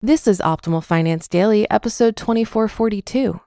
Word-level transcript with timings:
This 0.00 0.28
is 0.28 0.38
Optimal 0.38 0.84
Finance 0.84 1.26
Daily, 1.26 1.68
episode 1.68 2.14
2442 2.14 3.40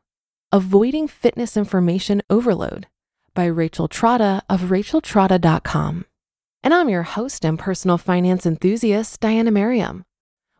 Avoiding 0.52 1.08
Fitness 1.08 1.56
Information 1.56 2.22
Overload 2.30 2.88
by 3.34 3.46
Rachel 3.46 3.88
Trotta 3.88 4.42
of 4.50 4.64
racheltrotta.com. 4.64 6.04
And 6.62 6.74
I'm 6.74 6.90
your 6.90 7.04
host 7.04 7.46
and 7.46 7.58
personal 7.58 7.98
finance 7.98 8.46
enthusiast, 8.46 9.22
Diana 9.22 9.50
Merriam. 9.50 10.04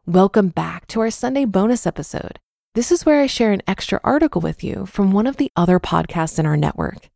Welcome 0.06 0.48
back 0.48 0.88
to 0.88 1.02
our 1.02 1.12
Sunday 1.12 1.44
bonus 1.44 1.86
episode. 1.86 2.40
This 2.74 2.90
is 2.90 3.06
where 3.06 3.20
I 3.20 3.28
share 3.28 3.52
an 3.52 3.62
extra 3.68 4.00
article 4.02 4.40
with 4.40 4.64
you 4.64 4.86
from 4.86 5.12
one 5.12 5.28
of 5.28 5.36
the 5.36 5.52
other 5.58 5.78
podcasts 5.78 6.40
in 6.40 6.46
our 6.46 6.56
network. 6.56 7.10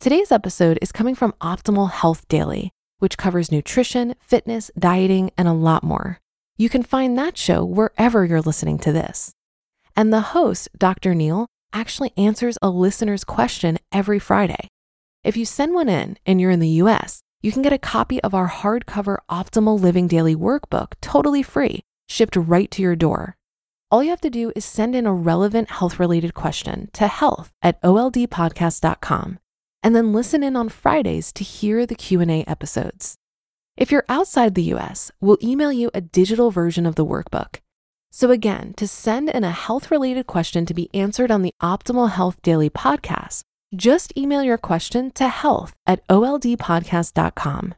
Today's 0.00 0.32
episode 0.32 0.78
is 0.80 0.92
coming 0.92 1.14
from 1.14 1.34
Optimal 1.42 1.90
Health 1.90 2.26
Daily, 2.28 2.70
which 3.00 3.18
covers 3.18 3.52
nutrition, 3.52 4.14
fitness, 4.18 4.70
dieting, 4.78 5.30
and 5.36 5.46
a 5.46 5.52
lot 5.52 5.84
more. 5.84 6.22
You 6.56 6.68
can 6.68 6.84
find 6.84 7.18
that 7.18 7.36
show 7.36 7.64
wherever 7.64 8.24
you're 8.24 8.40
listening 8.40 8.78
to 8.80 8.92
this. 8.92 9.32
And 9.96 10.12
the 10.12 10.20
host, 10.20 10.68
Dr. 10.78 11.12
Neal, 11.12 11.48
actually 11.72 12.12
answers 12.16 12.56
a 12.62 12.70
listener's 12.70 13.24
question 13.24 13.78
every 13.90 14.20
Friday. 14.20 14.68
If 15.24 15.36
you 15.36 15.46
send 15.46 15.74
one 15.74 15.88
in 15.88 16.16
and 16.24 16.40
you're 16.40 16.52
in 16.52 16.60
the 16.60 16.80
US, 16.82 17.22
you 17.42 17.50
can 17.50 17.62
get 17.62 17.72
a 17.72 17.78
copy 17.78 18.22
of 18.22 18.34
our 18.34 18.48
hardcover 18.48 19.18
Optimal 19.28 19.80
Living 19.80 20.06
Daily 20.06 20.36
workbook 20.36 20.92
totally 21.00 21.42
free, 21.42 21.80
shipped 22.08 22.36
right 22.36 22.70
to 22.70 22.82
your 22.82 22.94
door. 22.94 23.36
All 23.90 24.04
you 24.04 24.10
have 24.10 24.20
to 24.20 24.30
do 24.30 24.52
is 24.54 24.64
send 24.64 24.94
in 24.94 25.06
a 25.06 25.12
relevant 25.12 25.70
health 25.70 25.98
related 25.98 26.34
question 26.34 26.88
to 26.92 27.08
health 27.08 27.50
at 27.62 27.82
oldpodcast.com 27.82 29.38
and 29.82 29.94
then 29.96 30.12
listen 30.12 30.44
in 30.44 30.54
on 30.54 30.68
Fridays 30.68 31.32
to 31.32 31.42
hear 31.42 31.84
the 31.84 31.94
Q&A 31.96 32.44
episodes. 32.44 33.16
If 33.76 33.90
you're 33.90 34.04
outside 34.08 34.54
the 34.54 34.72
US, 34.74 35.10
we'll 35.20 35.38
email 35.42 35.72
you 35.72 35.90
a 35.92 36.00
digital 36.00 36.52
version 36.52 36.86
of 36.86 36.94
the 36.94 37.04
workbook. 37.04 37.56
So, 38.12 38.30
again, 38.30 38.72
to 38.76 38.86
send 38.86 39.28
in 39.28 39.42
a 39.42 39.50
health 39.50 39.90
related 39.90 40.28
question 40.28 40.64
to 40.66 40.74
be 40.74 40.88
answered 40.94 41.32
on 41.32 41.42
the 41.42 41.52
Optimal 41.60 42.10
Health 42.10 42.40
Daily 42.42 42.70
podcast, 42.70 43.42
just 43.74 44.16
email 44.16 44.44
your 44.44 44.58
question 44.58 45.10
to 45.12 45.26
health 45.26 45.74
at 45.84 46.06
oldpodcast.com. 46.06 47.74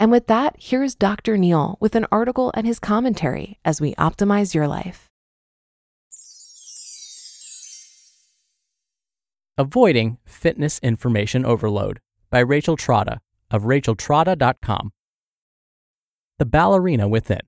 And 0.00 0.10
with 0.10 0.26
that, 0.26 0.56
here's 0.58 0.96
Dr. 0.96 1.36
Neal 1.36 1.76
with 1.78 1.94
an 1.94 2.06
article 2.10 2.50
and 2.54 2.66
his 2.66 2.80
commentary 2.80 3.60
as 3.64 3.80
we 3.80 3.94
optimize 3.94 4.52
your 4.54 4.66
life. 4.66 5.06
Avoiding 9.56 10.18
Fitness 10.24 10.80
Information 10.82 11.44
Overload 11.44 12.00
by 12.30 12.40
Rachel 12.40 12.76
Trotta 12.76 13.18
of 13.52 13.62
racheltrotta.com. 13.62 14.90
The 16.40 16.46
Ballerina 16.46 17.06
Within. 17.06 17.42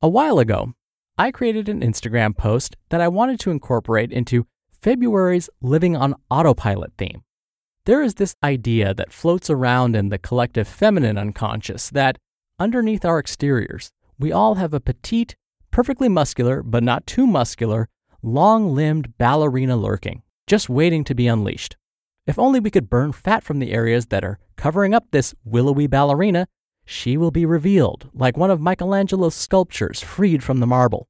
A 0.00 0.08
while 0.08 0.38
ago, 0.38 0.72
I 1.18 1.30
created 1.30 1.68
an 1.68 1.82
Instagram 1.82 2.34
post 2.34 2.74
that 2.88 3.02
I 3.02 3.08
wanted 3.08 3.38
to 3.40 3.50
incorporate 3.50 4.10
into 4.12 4.46
February's 4.72 5.50
Living 5.60 5.94
on 5.94 6.14
Autopilot 6.30 6.94
theme. 6.96 7.22
There 7.84 8.02
is 8.02 8.14
this 8.14 8.34
idea 8.42 8.94
that 8.94 9.12
floats 9.12 9.50
around 9.50 9.94
in 9.94 10.08
the 10.08 10.16
collective 10.16 10.66
feminine 10.66 11.18
unconscious 11.18 11.90
that, 11.90 12.16
underneath 12.58 13.04
our 13.04 13.18
exteriors, 13.18 13.92
we 14.18 14.32
all 14.32 14.54
have 14.54 14.72
a 14.72 14.80
petite, 14.80 15.36
perfectly 15.70 16.08
muscular, 16.08 16.62
but 16.62 16.82
not 16.82 17.06
too 17.06 17.26
muscular, 17.26 17.90
long 18.22 18.74
limbed 18.74 19.18
ballerina 19.18 19.76
lurking, 19.76 20.22
just 20.46 20.70
waiting 20.70 21.04
to 21.04 21.14
be 21.14 21.26
unleashed. 21.26 21.76
If 22.26 22.38
only 22.38 22.58
we 22.58 22.70
could 22.70 22.88
burn 22.88 23.12
fat 23.12 23.44
from 23.44 23.58
the 23.58 23.72
areas 23.72 24.06
that 24.06 24.24
are 24.24 24.38
covering 24.56 24.94
up 24.94 25.04
this 25.10 25.34
willowy 25.44 25.86
ballerina, 25.86 26.46
she 26.90 27.18
will 27.18 27.30
be 27.30 27.44
revealed 27.44 28.08
like 28.14 28.38
one 28.38 28.50
of 28.50 28.62
Michelangelo's 28.62 29.34
sculptures 29.34 30.00
freed 30.00 30.42
from 30.42 30.58
the 30.58 30.66
marble. 30.66 31.06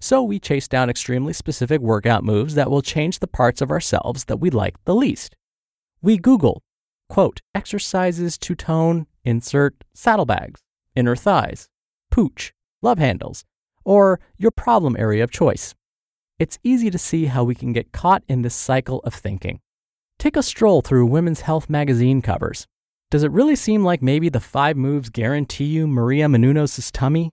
So 0.00 0.22
we 0.22 0.38
chase 0.38 0.68
down 0.68 0.90
extremely 0.90 1.32
specific 1.32 1.80
workout 1.80 2.24
moves 2.24 2.54
that 2.56 2.70
will 2.70 2.82
change 2.82 3.18
the 3.18 3.26
parts 3.26 3.62
of 3.62 3.70
ourselves 3.70 4.26
that 4.26 4.36
we 4.36 4.50
like 4.50 4.76
the 4.84 4.94
least. 4.94 5.34
We 6.02 6.18
Google, 6.18 6.62
quote, 7.08 7.40
exercises 7.54 8.36
to 8.36 8.54
tone, 8.54 9.06
insert 9.24 9.82
saddlebags, 9.94 10.60
inner 10.94 11.16
thighs, 11.16 11.70
pooch, 12.10 12.52
love 12.82 12.98
handles, 12.98 13.46
or 13.86 14.20
your 14.36 14.50
problem 14.50 14.94
area 14.98 15.24
of 15.24 15.30
choice. 15.30 15.74
It's 16.38 16.58
easy 16.62 16.90
to 16.90 16.98
see 16.98 17.24
how 17.24 17.44
we 17.44 17.54
can 17.54 17.72
get 17.72 17.92
caught 17.92 18.24
in 18.28 18.42
this 18.42 18.54
cycle 18.54 19.00
of 19.04 19.14
thinking. 19.14 19.60
Take 20.18 20.36
a 20.36 20.42
stroll 20.42 20.82
through 20.82 21.06
Women's 21.06 21.40
Health 21.40 21.70
magazine 21.70 22.20
covers. 22.20 22.66
Does 23.10 23.22
it 23.22 23.30
really 23.30 23.56
seem 23.56 23.84
like 23.84 24.02
maybe 24.02 24.28
the 24.28 24.38
five 24.38 24.76
moves 24.76 25.08
guarantee 25.08 25.64
you 25.64 25.86
Maria 25.86 26.26
Menounos' 26.26 26.90
tummy? 26.92 27.30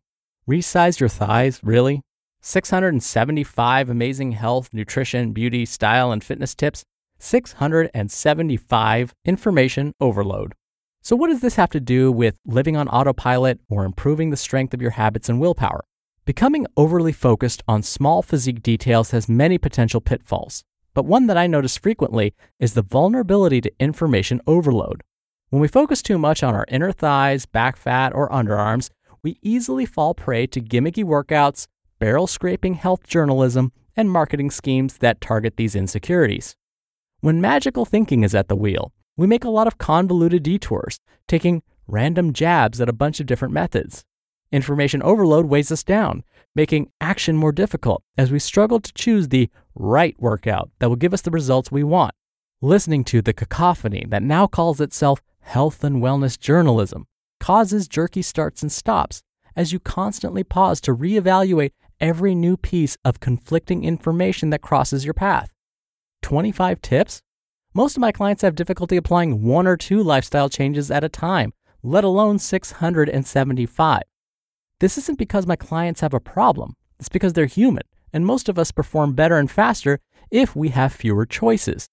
Resize 0.50 1.02
your 1.02 1.10
thighs, 1.10 1.60
really? 1.64 2.02
675 2.40 3.90
amazing 3.90 4.32
health, 4.32 4.70
nutrition, 4.72 5.34
beauty, 5.34 5.66
style, 5.66 6.14
and 6.14 6.24
fitness 6.24 6.56
tips? 6.56 6.86
675 7.20 9.14
information 9.26 9.92
overload. 10.00 10.54
So, 11.02 11.14
what 11.18 11.28
does 11.28 11.42
this 11.42 11.56
have 11.56 11.72
to 11.72 11.82
do 11.82 12.10
with 12.10 12.40
living 12.46 12.78
on 12.78 12.88
autopilot 12.88 13.60
or 13.70 13.84
improving 13.84 14.30
the 14.30 14.38
strength 14.38 14.74
of 14.74 14.82
your 14.82 14.92
habits 14.92 15.28
and 15.28 15.42
willpower? 15.42 15.84
Becoming 16.24 16.68
overly 16.78 17.12
focused 17.12 17.64
on 17.68 17.84
small 17.84 18.22
physique 18.22 18.64
details 18.64 19.12
has 19.12 19.28
many 19.28 19.58
potential 19.58 20.00
pitfalls, 20.00 20.64
but 20.94 21.04
one 21.04 21.28
that 21.28 21.36
I 21.38 21.48
notice 21.48 21.76
frequently 21.76 22.34
is 22.62 22.76
the 22.76 22.82
vulnerability 22.82 23.60
to 23.60 23.74
information 23.78 24.40
overload. 24.48 25.04
When 25.56 25.62
we 25.62 25.70
focus 25.70 26.02
too 26.02 26.18
much 26.18 26.44
on 26.44 26.54
our 26.54 26.66
inner 26.68 26.92
thighs, 26.92 27.46
back 27.46 27.78
fat, 27.78 28.14
or 28.14 28.28
underarms, 28.30 28.90
we 29.24 29.40
easily 29.42 29.86
fall 29.86 30.14
prey 30.14 30.48
to 30.48 30.60
gimmicky 30.60 31.06
workouts, 31.06 31.68
barrel 31.98 32.28
scraping 32.28 32.74
health 32.74 33.08
journalism, 33.08 33.72
and 33.96 34.12
marketing 34.12 34.52
schemes 34.52 34.98
that 34.98 35.22
target 35.22 35.56
these 35.56 35.74
insecurities. 35.74 36.58
When 37.22 37.40
magical 37.40 37.86
thinking 37.86 38.26
is 38.26 38.36
at 38.36 38.50
the 38.50 38.56
wheel, 38.58 38.92
we 39.16 39.28
make 39.28 39.46
a 39.46 39.50
lot 39.50 39.66
of 39.66 39.78
convoluted 39.78 40.44
detours, 40.44 41.00
taking 41.26 41.64
random 41.88 42.34
jabs 42.34 42.82
at 42.82 42.90
a 42.90 42.92
bunch 42.92 43.22
of 43.22 43.26
different 43.26 43.54
methods. 43.54 44.04
Information 44.52 45.02
overload 45.04 45.46
weighs 45.46 45.72
us 45.72 45.86
down, 45.86 46.26
making 46.54 46.92
action 47.00 47.38
more 47.38 47.54
difficult 47.54 48.04
as 48.18 48.30
we 48.30 48.40
struggle 48.40 48.82
to 48.82 48.92
choose 48.92 49.30
the 49.30 49.50
right 49.74 50.18
workout 50.20 50.70
that 50.80 50.90
will 50.90 50.98
give 50.98 51.14
us 51.14 51.22
the 51.22 51.32
results 51.32 51.72
we 51.72 51.82
want. 51.82 52.14
Listening 52.62 53.06
to 53.06 53.22
the 53.22 53.34
cacophony 53.34 54.06
that 54.10 54.22
now 54.22 54.48
calls 54.48 54.82
itself 54.82 55.22
health 55.46 55.84
and 55.84 56.02
wellness 56.02 56.40
journalism 56.40 57.06
causes 57.40 57.88
jerky 57.88 58.22
starts 58.22 58.62
and 58.62 58.72
stops 58.72 59.22
as 59.56 59.72
you 59.72 59.80
constantly 59.80 60.44
pause 60.44 60.82
to 60.82 60.96
reevaluate 60.96 61.72
every 62.02 62.36
new 62.36 62.58
piece 62.58 62.98
of 63.06 63.20
conflicting 63.20 63.84
information 63.84 64.50
that 64.50 64.62
crosses 64.62 65.06
your 65.06 65.14
path. 65.14 65.54
25 66.24 66.82
tips? 66.82 67.22
Most 67.74 67.96
of 67.96 68.02
my 68.02 68.12
clients 68.12 68.42
have 68.42 68.56
difficulty 68.56 68.98
applying 68.98 69.44
one 69.44 69.68
or 69.68 69.78
two 69.78 70.02
lifestyle 70.02 70.50
changes 70.50 70.90
at 70.90 71.04
a 71.04 71.10
time, 71.10 71.54
let 71.84 72.04
alone 72.04 72.40
675. 72.40 74.02
This 74.80 74.98
isn't 74.98 75.20
because 75.20 75.48
my 75.48 75.56
clients 75.56 76.02
have 76.02 76.14
a 76.14 76.20
problem, 76.20 76.74
it's 77.00 77.10
because 77.10 77.34
they're 77.34 77.46
human, 77.46 77.84
and 78.12 78.26
most 78.26 78.50
of 78.50 78.58
us 78.58 78.72
perform 78.72 79.14
better 79.14 79.38
and 79.38 79.50
faster 79.50 80.00
if 80.32 80.56
we 80.56 80.70
have 80.70 80.92
fewer 80.92 81.26
choices. 81.26 81.88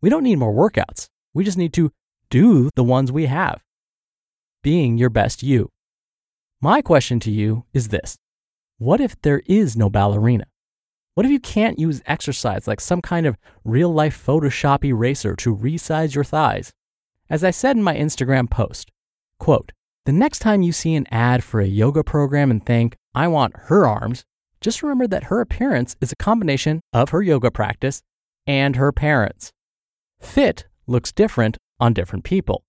We 0.00 0.10
don't 0.10 0.24
need 0.24 0.38
more 0.38 0.54
workouts. 0.54 1.08
We 1.34 1.44
just 1.44 1.58
need 1.58 1.72
to 1.74 1.92
do 2.36 2.68
the 2.74 2.84
ones 2.84 3.10
we 3.10 3.24
have. 3.24 3.62
Being 4.62 4.98
your 4.98 5.08
best 5.08 5.42
you. 5.42 5.70
My 6.60 6.82
question 6.82 7.18
to 7.20 7.30
you 7.30 7.64
is 7.72 7.88
this 7.88 8.18
What 8.76 9.00
if 9.00 9.18
there 9.22 9.42
is 9.46 9.74
no 9.74 9.88
ballerina? 9.88 10.44
What 11.14 11.24
if 11.24 11.32
you 11.32 11.40
can't 11.40 11.78
use 11.78 12.02
exercise 12.04 12.68
like 12.68 12.82
some 12.82 13.00
kind 13.00 13.24
of 13.24 13.38
real 13.64 13.90
life 13.90 14.22
Photoshop 14.26 14.84
eraser 14.84 15.34
to 15.36 15.56
resize 15.56 16.14
your 16.14 16.24
thighs? 16.24 16.72
As 17.30 17.42
I 17.42 17.52
said 17.52 17.74
in 17.74 17.82
my 17.82 17.96
Instagram 17.96 18.50
post, 18.50 18.90
quote, 19.38 19.72
the 20.04 20.12
next 20.12 20.40
time 20.40 20.60
you 20.60 20.72
see 20.72 20.94
an 20.94 21.06
ad 21.10 21.42
for 21.42 21.60
a 21.60 21.66
yoga 21.82 22.04
program 22.04 22.50
and 22.50 22.64
think, 22.64 22.96
I 23.14 23.28
want 23.28 23.56
her 23.68 23.86
arms, 23.86 24.24
just 24.60 24.82
remember 24.82 25.06
that 25.06 25.24
her 25.24 25.40
appearance 25.40 25.96
is 26.02 26.12
a 26.12 26.16
combination 26.16 26.82
of 26.92 27.08
her 27.10 27.22
yoga 27.22 27.50
practice 27.50 28.02
and 28.46 28.76
her 28.76 28.92
parents. 28.92 29.52
Fit 30.20 30.66
looks 30.86 31.12
different 31.12 31.56
on 31.80 31.92
different 31.92 32.24
people. 32.24 32.64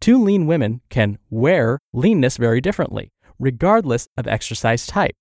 Two 0.00 0.22
lean 0.22 0.46
women 0.46 0.80
can 0.90 1.18
wear 1.30 1.78
leanness 1.92 2.36
very 2.36 2.60
differently, 2.60 3.12
regardless 3.38 4.08
of 4.16 4.26
exercise 4.26 4.86
type. 4.86 5.14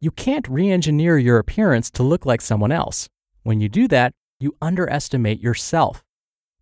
You 0.00 0.10
can't 0.10 0.48
re 0.48 0.70
engineer 0.70 1.18
your 1.18 1.38
appearance 1.38 1.90
to 1.92 2.02
look 2.02 2.26
like 2.26 2.40
someone 2.40 2.72
else. 2.72 3.08
When 3.42 3.60
you 3.60 3.68
do 3.68 3.88
that, 3.88 4.12
you 4.40 4.56
underestimate 4.60 5.40
yourself. 5.40 6.02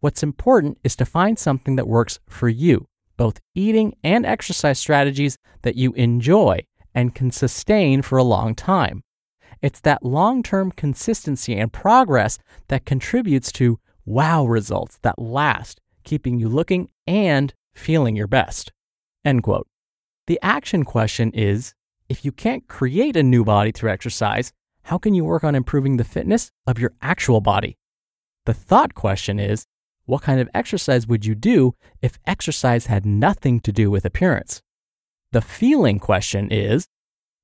What's 0.01 0.23
important 0.23 0.79
is 0.83 0.97
to 0.97 1.05
find 1.05 1.39
something 1.39 1.77
that 1.77 1.87
works 1.87 2.19
for 2.29 2.49
you, 2.49 2.87
both 3.17 3.41
eating 3.55 3.95
and 4.03 4.27
exercise 4.27 4.79
strategies 4.79 5.37
that 5.63 5.77
you 5.77 5.93
enjoy 5.93 6.61
and 6.95 7.15
can 7.15 7.31
sustain 7.31 8.03
for 8.03 8.19
a 8.19 8.25
long 8.25 8.55
time. 8.55 9.03
It's 9.61 9.81
that 9.81 10.05
long 10.05 10.43
term 10.43 10.73
consistency 10.73 11.57
and 11.57 11.73
progress 11.73 12.39
that 12.69 12.85
contributes 12.85 13.53
to 13.53 13.79
wow 14.05 14.45
results 14.45 14.99
that 15.03 15.19
last, 15.19 15.81
keeping 16.05 16.39
you 16.39 16.49
looking 16.49 16.89
and 17.07 17.55
feeling 17.75 18.17
your 18.17 18.27
best. 18.27 18.73
End 19.25 19.43
quote. 19.43 19.67
The 20.27 20.39
action 20.43 20.85
question 20.85 21.31
is 21.33 21.75
if 22.09 22.25
you 22.25 22.33
can't 22.33 22.69
create 22.69 23.17
a 23.17 23.23
new 23.23 23.45
body 23.45 23.73
through 23.73 23.91
exercise, 23.91 24.53
how 24.85 24.99
can 24.99 25.15
you 25.15 25.25
work 25.25 25.45
on 25.45 25.55
improving 25.55 25.97
the 25.97 26.05
fitness 26.05 26.51
of 26.67 26.79
your 26.79 26.93
actual 27.01 27.41
body? 27.41 27.79
The 28.47 28.55
thought 28.55 28.95
question 28.95 29.39
is 29.39 29.67
what 30.05 30.23
kind 30.23 30.41
of 30.41 30.49
exercise 30.53 31.07
would 31.07 31.25
you 31.25 31.35
do 31.35 31.75
if 32.01 32.19
exercise 32.27 32.87
had 32.87 33.07
nothing 33.07 33.61
to 33.61 33.73
do 33.73 33.91
with 33.91 34.05
appearance? 34.05 34.61
The 35.31 35.41
feeling 35.41 35.99
question 35.99 36.51
is 36.51 36.87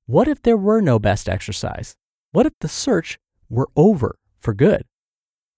what 0.05 0.27
if 0.27 0.41
there 0.41 0.57
were 0.57 0.81
no 0.81 0.99
best 0.99 1.29
exercise? 1.29 1.95
What 2.31 2.45
if 2.45 2.53
the 2.59 2.67
search 2.67 3.17
were 3.49 3.69
over 3.75 4.15
for 4.39 4.53
good? 4.53 4.83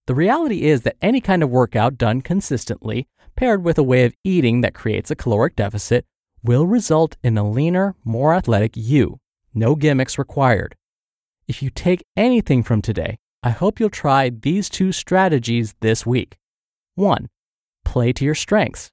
The 0.08 0.16
reality 0.16 0.64
is 0.64 0.82
that 0.82 0.98
any 1.02 1.22
kind 1.22 1.44
of 1.44 1.50
workout 1.50 1.98
done 1.98 2.22
consistently, 2.22 3.08
paired 3.36 3.64
with 3.64 3.78
a 3.78 3.84
way 3.84 4.06
of 4.06 4.16
eating 4.24 4.62
that 4.62 4.74
creates 4.74 5.12
a 5.12 5.16
caloric 5.16 5.56
deficit, 5.56 6.06
will 6.44 6.66
result 6.66 7.18
in 7.24 7.38
a 7.38 7.50
leaner, 7.50 7.96
more 8.04 8.34
athletic 8.34 8.76
you. 8.76 9.20
No 9.54 9.76
gimmicks 9.76 10.18
required. 10.18 10.76
If 11.48 11.62
you 11.62 11.70
take 11.70 12.06
anything 12.18 12.64
from 12.64 12.82
today, 12.82 13.20
I 13.44 13.50
hope 13.52 13.80
you'll 13.80 13.90
try 13.90 14.30
these 14.30 14.70
two 14.70 14.92
strategies 14.92 15.76
this 15.82 16.06
week. 16.06 16.38
1. 16.96 17.30
Play 17.84 18.14
to 18.14 18.26
your 18.26 18.36
strengths. 18.36 18.92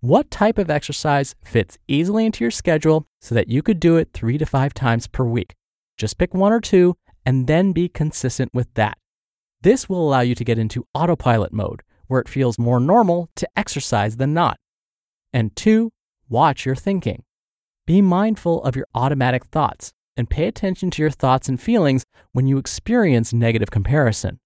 What 0.00 0.30
type 0.30 0.58
of 0.58 0.70
exercise 0.70 1.34
fits 1.42 1.78
easily 1.88 2.26
into 2.26 2.44
your 2.44 2.50
schedule 2.50 3.06
so 3.20 3.34
that 3.34 3.48
you 3.48 3.62
could 3.62 3.80
do 3.80 3.96
it 3.96 4.10
three 4.12 4.36
to 4.38 4.44
five 4.44 4.74
times 4.74 5.06
per 5.06 5.24
week? 5.24 5.54
Just 5.96 6.18
pick 6.18 6.34
one 6.34 6.52
or 6.52 6.60
two 6.60 6.96
and 7.24 7.46
then 7.46 7.72
be 7.72 7.88
consistent 7.88 8.52
with 8.52 8.72
that. 8.74 8.98
This 9.64 9.88
will 9.88 10.06
allow 10.06 10.20
you 10.20 10.34
to 10.34 10.44
get 10.44 10.58
into 10.58 10.86
autopilot 10.92 11.50
mode, 11.50 11.82
where 12.06 12.20
it 12.20 12.28
feels 12.28 12.58
more 12.58 12.78
normal 12.78 13.30
to 13.36 13.48
exercise 13.56 14.18
than 14.18 14.34
not. 14.34 14.58
And 15.32 15.56
two, 15.56 15.90
watch 16.28 16.66
your 16.66 16.76
thinking. 16.76 17.24
Be 17.86 18.02
mindful 18.02 18.62
of 18.62 18.76
your 18.76 18.86
automatic 18.94 19.46
thoughts 19.46 19.94
and 20.18 20.28
pay 20.28 20.48
attention 20.48 20.90
to 20.90 21.02
your 21.02 21.10
thoughts 21.10 21.48
and 21.48 21.58
feelings 21.58 22.04
when 22.32 22.46
you 22.46 22.58
experience 22.58 23.32
negative 23.32 23.70
comparison. 23.70 24.38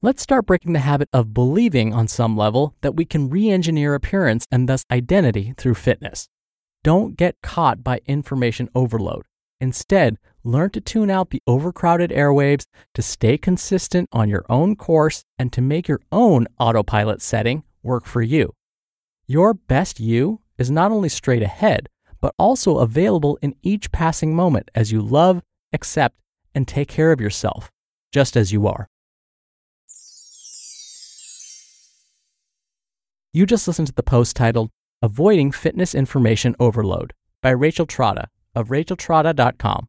Let's 0.00 0.22
start 0.22 0.46
breaking 0.46 0.72
the 0.72 0.78
habit 0.78 1.10
of 1.12 1.34
believing 1.34 1.92
on 1.92 2.08
some 2.08 2.34
level 2.34 2.74
that 2.80 2.96
we 2.96 3.04
can 3.04 3.28
re 3.28 3.50
engineer 3.50 3.94
appearance 3.94 4.46
and 4.50 4.66
thus 4.66 4.86
identity 4.90 5.52
through 5.58 5.74
fitness. 5.74 6.26
Don't 6.82 7.18
get 7.18 7.36
caught 7.42 7.84
by 7.84 8.00
information 8.06 8.70
overload. 8.74 9.26
Instead, 9.60 10.16
learn 10.44 10.70
to 10.70 10.80
tune 10.80 11.10
out 11.10 11.30
the 11.30 11.42
overcrowded 11.46 12.10
airwaves, 12.10 12.66
to 12.94 13.02
stay 13.02 13.36
consistent 13.38 14.08
on 14.12 14.28
your 14.28 14.44
own 14.48 14.76
course, 14.76 15.24
and 15.38 15.52
to 15.52 15.60
make 15.60 15.88
your 15.88 16.00
own 16.12 16.46
autopilot 16.58 17.22
setting 17.22 17.64
work 17.82 18.06
for 18.06 18.22
you. 18.22 18.52
Your 19.26 19.54
best 19.54 19.98
you 19.98 20.40
is 20.58 20.70
not 20.70 20.92
only 20.92 21.08
straight 21.08 21.42
ahead, 21.42 21.88
but 22.20 22.34
also 22.38 22.78
available 22.78 23.38
in 23.42 23.54
each 23.62 23.90
passing 23.90 24.34
moment 24.34 24.70
as 24.74 24.92
you 24.92 25.00
love, 25.00 25.42
accept, 25.72 26.20
and 26.54 26.68
take 26.68 26.88
care 26.88 27.10
of 27.10 27.20
yourself, 27.20 27.70
just 28.12 28.36
as 28.36 28.52
you 28.52 28.66
are. 28.66 28.88
You 33.32 33.46
just 33.46 33.66
listened 33.66 33.88
to 33.88 33.94
the 33.94 34.02
post 34.02 34.36
titled 34.36 34.70
Avoiding 35.02 35.50
Fitness 35.50 35.94
Information 35.94 36.54
Overload 36.60 37.12
by 37.42 37.50
Rachel 37.50 37.84
Trotta 37.84 38.26
of 38.54 38.68
racheltrotta.com. 38.68 39.88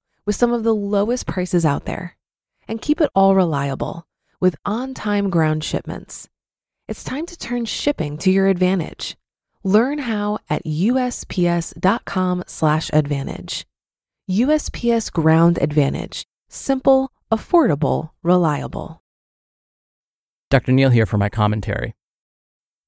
with 0.25 0.35
some 0.35 0.53
of 0.53 0.63
the 0.63 0.75
lowest 0.75 1.27
prices 1.27 1.65
out 1.65 1.85
there. 1.85 2.17
And 2.67 2.81
keep 2.81 3.01
it 3.01 3.09
all 3.15 3.35
reliable 3.35 4.05
with 4.39 4.55
on 4.65 4.93
time 4.93 5.29
ground 5.29 5.63
shipments. 5.63 6.29
It's 6.87 7.03
time 7.03 7.25
to 7.27 7.37
turn 7.37 7.65
shipping 7.65 8.17
to 8.19 8.31
your 8.31 8.47
advantage. 8.47 9.17
Learn 9.63 9.99
how 9.99 10.39
at 10.49 10.65
USPS.com/slash 10.65 12.89
advantage. 12.93 13.67
USPS 14.29 15.11
Ground 15.11 15.59
Advantage. 15.61 16.25
Simple, 16.49 17.11
affordable, 17.31 18.11
reliable. 18.23 19.01
Dr. 20.49 20.71
Neal 20.71 20.89
here 20.89 21.05
for 21.05 21.17
my 21.17 21.29
commentary. 21.29 21.93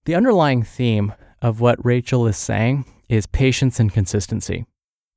The 0.05 0.15
underlying 0.15 0.63
theme 0.63 1.13
of 1.41 1.61
what 1.61 1.83
Rachel 1.83 2.27
is 2.27 2.37
saying 2.37 2.85
is 3.07 3.25
patience 3.25 3.79
and 3.79 3.91
consistency. 3.91 4.65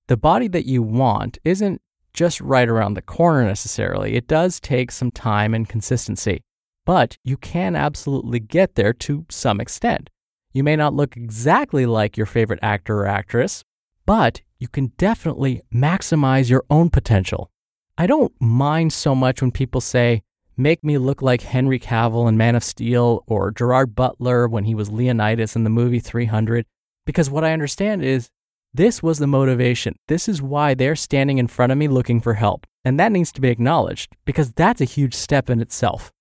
The 0.08 0.16
body 0.16 0.48
that 0.48 0.66
you 0.66 0.82
want 0.82 1.38
isn't 1.44 1.80
just 2.16 2.40
right 2.40 2.68
around 2.68 2.94
the 2.94 3.02
corner 3.02 3.44
necessarily. 3.44 4.16
It 4.16 4.26
does 4.26 4.58
take 4.58 4.90
some 4.90 5.12
time 5.12 5.54
and 5.54 5.68
consistency. 5.68 6.40
but 6.86 7.18
you 7.24 7.36
can 7.36 7.76
absolutely 7.76 8.40
get 8.40 8.76
there 8.76 8.94
to 8.94 9.26
some 9.28 9.60
extent. 9.60 10.08
You 10.54 10.64
may 10.64 10.76
not 10.76 10.94
look 10.94 11.16
exactly 11.16 11.84
like 11.84 12.16
your 12.16 12.24
favorite 12.24 12.60
actor 12.62 13.00
or 13.00 13.06
actress, 13.06 13.64
but 14.06 14.40
you 14.58 14.68
can 14.68 14.92
definitely 14.96 15.60
maximize 15.74 16.48
your 16.48 16.64
own 16.70 16.88
potential. 16.88 17.50
I 17.98 18.06
don't 18.06 18.32
mind 18.40 18.92
so 18.92 19.14
much 19.14 19.42
when 19.42 19.50
people 19.50 19.80
say, 19.82 20.22
make 20.56 20.82
me 20.82 20.96
look 20.96 21.20
like 21.20 21.42
Henry 21.42 21.78
Cavill 21.78 22.28
in 22.28 22.38
Man 22.38 22.54
of 22.54 22.64
Steel 22.64 23.24
or 23.26 23.50
Gerard 23.50 23.94
Butler 23.94 24.48
when 24.48 24.64
he 24.64 24.74
was 24.74 24.90
Leonidas 24.90 25.56
in 25.56 25.64
the 25.64 25.70
movie 25.70 26.00
300, 26.00 26.64
because 27.04 27.28
what 27.28 27.44
I 27.44 27.52
understand 27.52 28.02
is 28.02 28.30
this 28.76 29.02
was 29.02 29.18
the 29.18 29.26
motivation. 29.26 29.96
This 30.06 30.28
is 30.28 30.42
why 30.42 30.74
they're 30.74 30.96
standing 30.96 31.38
in 31.38 31.48
front 31.48 31.72
of 31.72 31.78
me 31.78 31.88
looking 31.88 32.20
for 32.20 32.34
help. 32.34 32.66
And 32.84 33.00
that 33.00 33.10
needs 33.10 33.32
to 33.32 33.40
be 33.40 33.48
acknowledged 33.48 34.14
because 34.26 34.52
that's 34.52 34.82
a 34.82 34.84
huge 34.84 35.14
step 35.14 35.48
in 35.48 35.60
itself. 35.62 36.12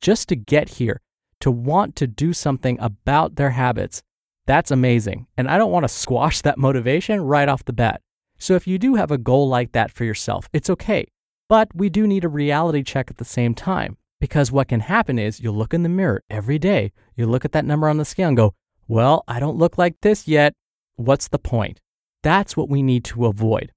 Just 0.00 0.28
to 0.30 0.36
get 0.36 0.70
here, 0.70 1.02
to 1.40 1.50
want 1.50 1.96
to 1.96 2.06
do 2.06 2.32
something 2.32 2.78
about 2.80 3.36
their 3.36 3.50
habits, 3.50 4.02
that's 4.46 4.70
amazing. 4.70 5.26
And 5.36 5.48
I 5.48 5.58
don't 5.58 5.70
want 5.70 5.84
to 5.84 5.88
squash 5.88 6.40
that 6.40 6.56
motivation 6.56 7.20
right 7.20 7.48
off 7.48 7.66
the 7.66 7.74
bat. 7.74 8.00
So 8.38 8.54
if 8.54 8.66
you 8.66 8.78
do 8.78 8.94
have 8.94 9.10
a 9.10 9.18
goal 9.18 9.46
like 9.46 9.72
that 9.72 9.90
for 9.90 10.04
yourself, 10.04 10.48
it's 10.52 10.70
okay. 10.70 11.08
But 11.46 11.68
we 11.74 11.90
do 11.90 12.06
need 12.06 12.24
a 12.24 12.28
reality 12.28 12.82
check 12.82 13.10
at 13.10 13.18
the 13.18 13.24
same 13.24 13.54
time 13.54 13.98
because 14.18 14.50
what 14.50 14.68
can 14.68 14.80
happen 14.80 15.18
is 15.18 15.40
you'll 15.40 15.54
look 15.54 15.74
in 15.74 15.82
the 15.82 15.88
mirror 15.90 16.22
every 16.30 16.58
day, 16.58 16.92
you 17.16 17.26
look 17.26 17.44
at 17.44 17.52
that 17.52 17.66
number 17.66 17.88
on 17.88 17.98
the 17.98 18.04
scale 18.06 18.28
and 18.28 18.36
go, 18.36 18.54
well, 18.86 19.24
I 19.28 19.40
don't 19.40 19.58
look 19.58 19.76
like 19.76 19.96
this 20.00 20.26
yet. 20.26 20.54
What's 20.96 21.28
the 21.28 21.38
point? 21.38 21.80
That's 22.22 22.56
what 22.56 22.68
we 22.68 22.82
need 22.82 23.04
to 23.04 23.26
avoid. 23.26 23.72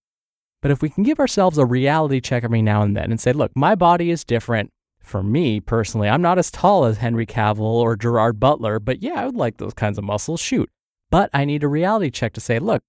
But 0.62 0.71
if 0.71 0.81
we 0.81 0.89
can 0.89 1.03
give 1.03 1.19
ourselves 1.19 1.57
a 1.57 1.65
reality 1.65 2.21
check 2.21 2.43
every 2.43 2.62
now 2.62 2.81
and 2.81 2.95
then 2.95 3.12
and 3.12 3.19
say, 3.19 3.33
look, 3.33 3.51
my 3.55 3.75
body 3.75 4.12
is 4.12 4.24
different. 4.24 4.69
For 5.01 5.24
me 5.24 5.60
personally, 5.60 6.07
I'm 6.07 6.21
not 6.21 6.38
as 6.38 6.51
tall 6.51 6.86
as 6.86 6.98
Henry 6.98 7.25
Cavill 7.25 7.62
or 7.62 7.95
Gerard 7.95 8.39
Butler, 8.39 8.79
but 8.79 9.01
yeah, 9.01 9.15
I 9.15 9.25
would 9.25 9.36
like 9.36 9.57
those 9.57 9.74
kinds 9.74 9.98
of 9.98 10.03
muscles, 10.03 10.39
shoot. 10.39 10.69
But 11.10 11.31
I 11.33 11.43
need 11.43 11.63
a 11.63 11.67
reality 11.67 12.12
check 12.12 12.33
to 12.33 12.41
say, 12.41 12.60
look, 12.60 12.83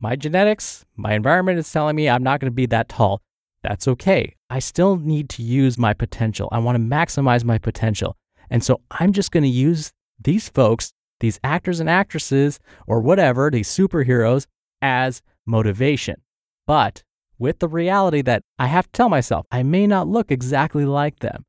my 0.00 0.16
genetics, 0.16 0.86
my 0.96 1.12
environment 1.12 1.58
is 1.58 1.70
telling 1.70 1.94
me 1.94 2.08
I'm 2.08 2.22
not 2.22 2.40
going 2.40 2.50
to 2.50 2.54
be 2.54 2.66
that 2.66 2.88
tall. 2.88 3.20
That's 3.62 3.86
okay. 3.86 4.34
I 4.48 4.60
still 4.60 4.96
need 4.96 5.28
to 5.30 5.42
use 5.42 5.76
my 5.76 5.92
potential. 5.92 6.48
I 6.52 6.58
want 6.58 6.76
to 6.76 6.82
maximize 6.82 7.44
my 7.44 7.58
potential. 7.58 8.16
And 8.48 8.64
so 8.64 8.80
I'm 8.90 9.12
just 9.12 9.30
going 9.30 9.42
to 9.42 9.48
use 9.48 9.92
these 10.18 10.48
folks, 10.48 10.92
these 11.20 11.38
actors 11.44 11.80
and 11.80 11.90
actresses, 11.90 12.60
or 12.86 13.00
whatever, 13.00 13.50
these 13.50 13.68
superheroes, 13.68 14.46
as 14.82 15.22
motivation. 15.46 16.22
But 16.66 17.02
with 17.38 17.60
the 17.60 17.68
reality 17.68 18.22
that 18.22 18.42
I 18.58 18.66
have 18.66 18.86
to 18.86 18.92
tell 18.92 19.08
myself 19.08 19.46
I 19.50 19.62
may 19.62 19.86
not 19.86 20.08
look 20.08 20.30
exactly 20.30 20.84
like 20.84 21.20
them. 21.20 21.44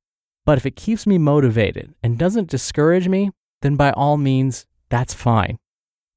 But 0.46 0.58
if 0.58 0.66
it 0.66 0.76
keeps 0.76 1.06
me 1.06 1.18
motivated 1.18 1.94
and 2.02 2.18
doesn't 2.18 2.50
discourage 2.50 3.08
me, 3.08 3.32
then 3.62 3.76
by 3.76 3.92
all 3.92 4.18
means, 4.18 4.66
that's 4.90 5.14
fine. 5.14 5.58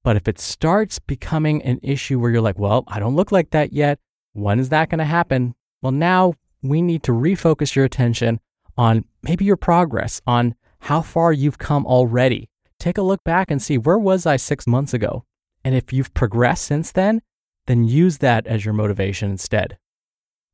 But 0.04 0.16
if 0.16 0.26
it 0.26 0.38
starts 0.38 0.98
becoming 0.98 1.62
an 1.62 1.80
issue 1.82 2.18
where 2.18 2.30
you're 2.30 2.40
like, 2.40 2.58
well, 2.58 2.84
I 2.88 2.98
don't 2.98 3.14
look 3.16 3.30
like 3.30 3.50
that 3.50 3.72
yet, 3.72 3.98
when 4.32 4.58
is 4.58 4.70
that 4.70 4.88
going 4.88 4.98
to 4.98 5.04
happen? 5.04 5.54
Well, 5.80 5.92
now 5.92 6.34
we 6.62 6.80
need 6.82 7.02
to 7.04 7.12
refocus 7.12 7.74
your 7.74 7.84
attention 7.84 8.40
on 8.76 9.04
maybe 9.22 9.44
your 9.44 9.56
progress, 9.56 10.20
on 10.26 10.54
how 10.80 11.02
far 11.02 11.32
you've 11.32 11.58
come 11.58 11.86
already. 11.86 12.48
Take 12.78 12.98
a 12.98 13.02
look 13.02 13.22
back 13.24 13.50
and 13.50 13.62
see 13.62 13.78
where 13.78 13.98
was 13.98 14.26
I 14.26 14.36
six 14.36 14.66
months 14.66 14.94
ago? 14.94 15.24
And 15.64 15.74
if 15.74 15.92
you've 15.92 16.14
progressed 16.14 16.64
since 16.64 16.92
then, 16.92 17.22
then 17.66 17.84
use 17.84 18.18
that 18.18 18.46
as 18.46 18.64
your 18.64 18.74
motivation 18.74 19.30
instead. 19.30 19.78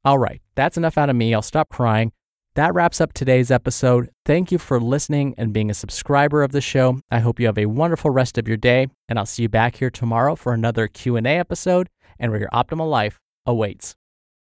All 0.04 0.18
right, 0.18 0.40
that's 0.54 0.76
enough 0.76 0.98
out 0.98 1.10
of 1.10 1.16
me. 1.16 1.34
I'll 1.34 1.42
stop 1.42 1.68
crying. 1.70 2.12
That 2.54 2.74
wraps 2.74 3.00
up 3.00 3.12
today's 3.12 3.50
episode. 3.50 4.10
Thank 4.24 4.50
you 4.50 4.58
for 4.58 4.80
listening 4.80 5.34
and 5.38 5.52
being 5.52 5.70
a 5.70 5.74
subscriber 5.74 6.42
of 6.42 6.52
the 6.52 6.60
show. 6.60 7.00
I 7.10 7.20
hope 7.20 7.38
you 7.38 7.46
have 7.46 7.58
a 7.58 7.66
wonderful 7.66 8.10
rest 8.10 8.36
of 8.36 8.48
your 8.48 8.56
day, 8.56 8.88
and 9.08 9.18
I'll 9.18 9.26
see 9.26 9.42
you 9.42 9.48
back 9.48 9.76
here 9.76 9.90
tomorrow 9.90 10.34
for 10.34 10.52
another 10.52 10.88
Q&A 10.88 11.20
episode 11.20 11.88
and 12.18 12.32
where 12.32 12.40
your 12.40 12.50
optimal 12.50 12.90
life 12.90 13.20
awaits. 13.46 13.97